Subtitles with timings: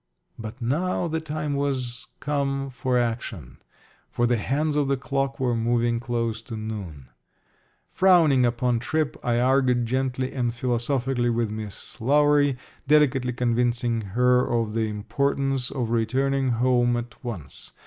[0.39, 3.59] But now the time was come for action,
[4.09, 7.09] for the hands of the clock were moving close to noon.
[7.91, 14.73] Frowning upon Tripp, I argued gently and philosophically with Miss Lowery, delicately convincing her of
[14.73, 17.71] the importance of returning home at once.